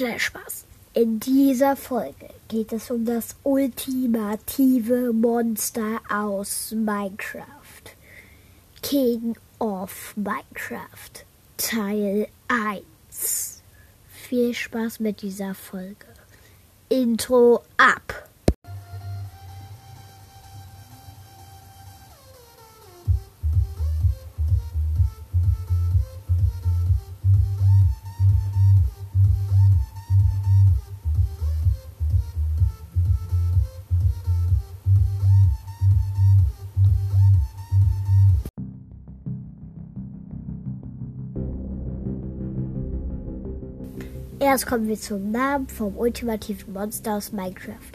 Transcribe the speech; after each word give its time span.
Kleiner 0.00 0.18
Spaß. 0.18 0.64
In 0.94 1.20
dieser 1.20 1.76
Folge 1.76 2.30
geht 2.48 2.72
es 2.72 2.90
um 2.90 3.04
das 3.04 3.36
ultimative 3.42 5.12
Monster 5.12 6.00
aus 6.08 6.72
Minecraft. 6.74 7.44
King 8.80 9.36
of 9.58 10.14
Minecraft. 10.16 11.26
Teil 11.58 12.28
1. 12.48 13.62
Viel 14.08 14.54
Spaß 14.54 15.00
mit 15.00 15.20
dieser 15.20 15.52
Folge. 15.52 16.06
Intro 16.88 17.62
ab. 17.76 18.29
Erst 44.40 44.66
kommen 44.66 44.88
wir 44.88 44.98
zum 44.98 45.32
Namen 45.32 45.68
vom 45.68 45.98
ultimativen 45.98 46.72
Monster 46.72 47.18
aus 47.18 47.30
Minecraft, 47.30 47.92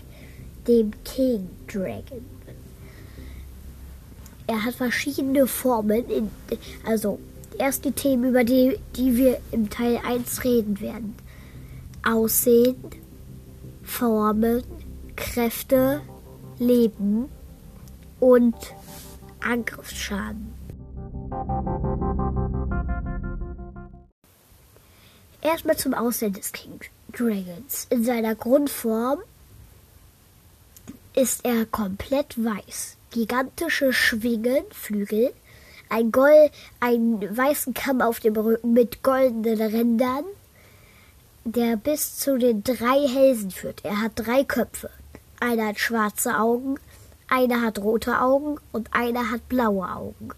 dem 0.67 0.91
King 1.03 1.49
Dragon. 1.65 2.23
Er 4.45 4.63
hat 4.63 4.75
verschiedene 4.75 5.47
Formen, 5.47 6.07
in, 6.07 6.29
also 6.85 7.17
erst 7.57 7.83
die 7.83 7.93
Themen, 7.93 8.29
über 8.29 8.43
die, 8.43 8.77
die 8.95 9.17
wir 9.17 9.39
im 9.51 9.71
Teil 9.71 9.99
1 10.05 10.43
reden 10.43 10.79
werden. 10.81 11.15
Aussehen, 12.03 12.75
Formen, 13.81 14.63
Kräfte, 15.15 16.01
Leben 16.59 17.25
und 18.19 18.55
Angriffsschaden. 19.39 20.53
Erstmal 25.45 25.77
zum 25.77 25.93
Aussehen 25.93 26.33
des 26.33 26.51
King 26.53 26.79
Dragons. 27.13 27.85
In 27.91 28.03
seiner 28.03 28.33
Grundform 28.33 29.19
ist 31.13 31.45
er 31.45 31.67
komplett 31.67 32.43
weiß. 32.43 32.97
Gigantische 33.11 33.93
Schwingen, 33.93 34.63
Flügel, 34.71 35.31
ein 35.87 36.11
Gold, 36.11 36.51
einen 36.79 37.37
weißen 37.37 37.75
Kamm 37.75 38.01
auf 38.01 38.19
dem 38.21 38.35
Rücken 38.35 38.73
mit 38.73 39.03
goldenen 39.03 39.61
Rändern, 39.61 40.25
der 41.43 41.77
bis 41.77 42.17
zu 42.17 42.39
den 42.39 42.63
drei 42.63 43.07
Hälsen 43.07 43.51
führt. 43.51 43.85
Er 43.85 44.01
hat 44.01 44.13
drei 44.15 44.43
Köpfe. 44.43 44.89
Einer 45.39 45.67
hat 45.67 45.79
schwarze 45.79 46.39
Augen, 46.39 46.79
einer 47.27 47.61
hat 47.61 47.77
rote 47.77 48.19
Augen 48.19 48.57
und 48.71 48.91
einer 48.95 49.29
hat 49.29 49.47
blaue 49.47 49.87
Augen. 49.87 50.29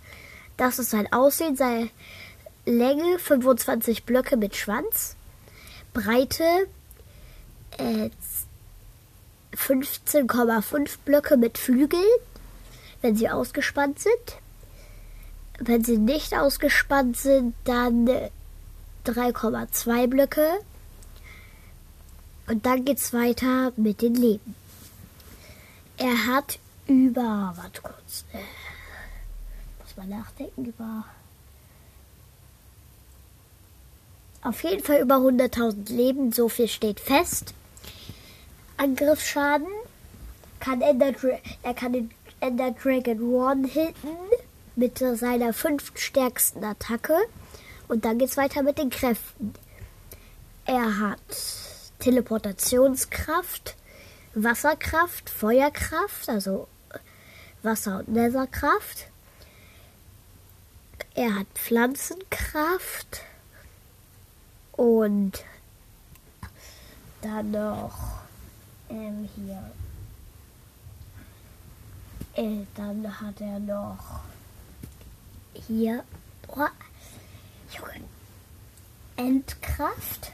Das 0.57 0.79
ist 0.79 0.89
sein 0.89 1.09
Aussehen. 1.13 1.55
Sein 1.55 1.91
Länge 2.67 3.17
25 3.17 4.03
Blöcke 4.03 4.35
mit 4.35 4.57
Schwanz, 4.57 5.15
Breite 5.93 6.67
äh, 7.77 8.09
15,5 9.55 10.97
Blöcke 11.05 11.37
mit 11.37 11.57
Flügeln, 11.57 12.03
wenn 13.01 13.15
sie 13.15 13.29
ausgespannt 13.29 13.99
sind. 13.99 14.41
Wenn 15.59 15.85
sie 15.85 15.97
nicht 15.97 16.33
ausgespannt 16.33 17.15
sind, 17.15 17.55
dann 17.63 18.05
3,2 19.05 20.07
Blöcke. 20.07 20.59
Und 22.47 22.65
dann 22.65 22.83
geht's 22.83 23.13
weiter 23.13 23.71
mit 23.77 24.01
den 24.01 24.15
Leben. 24.15 24.55
Er 25.95 26.27
hat 26.27 26.59
über, 26.85 27.53
warte 27.55 27.81
kurz, 27.81 28.25
äh, 28.33 28.39
muss 29.81 29.95
man 29.95 30.09
nachdenken, 30.09 30.65
über 30.65 31.05
Auf 34.47 34.63
jeden 34.63 34.81
Fall 34.81 35.01
über 35.01 35.15
100.000 35.15 35.91
Leben, 35.91 36.31
so 36.31 36.47
viel 36.47 36.69
steht 36.69 37.01
fest. 37.01 37.53
Angriffsschaden 38.77 39.67
kann 40.61 40.79
Ender 40.79 41.11
er 41.63 41.73
kann 41.73 41.91
den 41.91 42.11
Ender 42.39 42.71
Dragon 42.71 43.21
One 43.33 43.67
hitten 43.67 44.15
mit 44.77 44.99
seiner 44.99 45.51
fünften 45.51 45.97
stärksten 45.97 46.63
Attacke. 46.63 47.17
Und 47.89 48.05
dann 48.05 48.19
geht's 48.19 48.37
weiter 48.37 48.63
mit 48.63 48.77
den 48.77 48.89
Kräften. 48.89 49.53
Er 50.63 50.97
hat 50.97 51.19
Teleportationskraft, 51.99 53.75
Wasserkraft, 54.33 55.29
Feuerkraft, 55.29 56.29
also 56.29 56.69
Wasser- 57.63 57.99
und 57.99 58.13
Netherkraft. 58.13 59.07
Er 61.15 61.35
hat 61.35 61.47
Pflanzenkraft. 61.53 63.23
Und 64.77 65.43
dann 67.21 67.51
noch 67.51 67.97
ähm, 68.89 69.27
hier. 69.35 69.71
Äh, 72.35 72.65
dann 72.75 73.19
hat 73.19 73.41
er 73.41 73.59
noch 73.59 74.21
hier 75.53 76.03
oh, 76.47 76.67
Endkraft, 79.15 80.31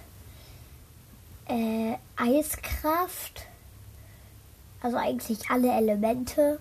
äh, 1.47 1.95
Eiskraft, 2.17 3.47
also 4.81 4.97
eigentlich 4.97 5.49
alle 5.49 5.71
Elemente. 5.71 6.59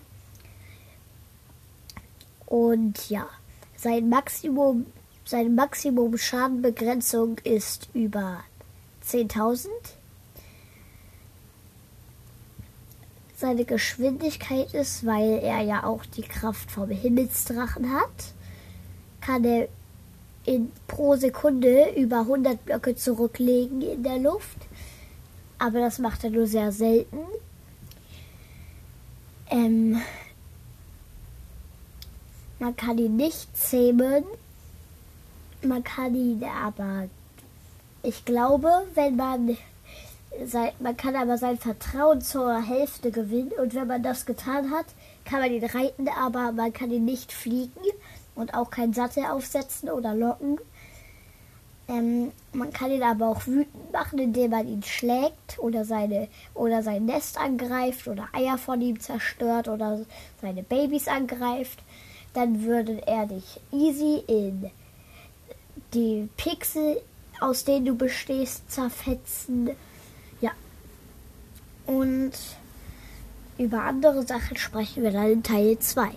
Und 2.45 3.09
ja, 3.09 3.27
sein 3.75 4.07
Maximum 4.07 4.85
seine 5.25 5.49
Maximum 5.49 6.17
Schadenbegrenzung 6.17 7.37
ist 7.43 7.89
über 7.93 8.43
10.000. 9.05 9.67
Seine 13.37 13.65
Geschwindigkeit 13.65 14.73
ist, 14.73 15.05
weil 15.05 15.39
er 15.39 15.61
ja 15.61 15.83
auch 15.83 16.05
die 16.05 16.21
Kraft 16.21 16.71
vom 16.71 16.89
Himmelsdrachen 16.89 17.91
hat, 17.91 18.33
kann 19.21 19.43
er 19.43 19.67
in, 20.45 20.71
pro 20.87 21.15
Sekunde 21.15 21.93
über 21.95 22.19
100 22.19 22.65
Blöcke 22.65 22.95
zurücklegen 22.95 23.81
in 23.81 24.03
der 24.03 24.19
Luft. 24.19 24.57
Aber 25.57 25.79
das 25.79 25.99
macht 25.99 26.23
er 26.23 26.29
nur 26.29 26.47
sehr 26.47 26.71
selten. 26.71 27.19
Ähm, 29.49 30.01
man 32.59 32.75
kann 32.75 32.97
ihn 32.97 33.15
nicht 33.15 33.55
zähmen 33.55 34.23
man 35.65 35.83
kann 35.83 36.15
ihn 36.15 36.43
aber, 36.43 37.07
ich 38.01 38.25
glaube, 38.25 38.69
wenn 38.95 39.15
man 39.15 39.57
sein, 40.45 40.71
man 40.79 40.97
kann 40.97 41.15
aber 41.15 41.37
sein 41.37 41.57
Vertrauen 41.57 42.21
zur 42.21 42.61
Hälfte 42.61 43.11
gewinnen 43.11 43.51
und 43.61 43.73
wenn 43.73 43.87
man 43.87 44.03
das 44.03 44.25
getan 44.25 44.71
hat, 44.71 44.85
kann 45.25 45.39
man 45.39 45.51
ihn 45.51 45.63
reiten, 45.63 46.07
aber 46.09 46.51
man 46.51 46.73
kann 46.73 46.91
ihn 46.91 47.05
nicht 47.05 47.31
fliegen 47.31 47.71
und 48.35 48.53
auch 48.53 48.69
keinen 48.69 48.93
Sattel 48.93 49.25
aufsetzen 49.25 49.89
oder 49.89 50.13
locken. 50.15 50.57
Ähm, 51.87 52.31
man 52.53 52.71
kann 52.71 52.91
ihn 52.91 53.03
aber 53.03 53.27
auch 53.27 53.45
wütend 53.45 53.91
machen, 53.91 54.19
indem 54.19 54.51
man 54.51 54.67
ihn 54.67 54.83
schlägt 54.83 55.59
oder 55.59 55.83
seine 55.83 56.29
oder 56.53 56.81
sein 56.81 57.05
Nest 57.05 57.37
angreift 57.37 58.07
oder 58.07 58.27
Eier 58.31 58.57
von 58.57 58.81
ihm 58.81 58.99
zerstört 58.99 59.67
oder 59.67 59.99
seine 60.41 60.63
Babys 60.63 61.07
angreift. 61.07 61.79
Dann 62.33 62.63
würde 62.63 63.05
er 63.05 63.27
dich 63.27 63.59
easy 63.71 64.23
in 64.27 64.71
die 65.93 66.29
Pixel, 66.37 67.01
aus 67.39 67.63
denen 67.65 67.85
du 67.85 67.95
bestehst, 67.95 68.71
zerfetzen. 68.71 69.71
Ja. 70.41 70.51
Und 71.85 72.31
über 73.57 73.83
andere 73.83 74.23
Sachen 74.23 74.57
sprechen 74.57 75.03
wir 75.03 75.11
dann 75.11 75.31
in 75.31 75.43
Teil 75.43 75.77
2. 75.77 76.11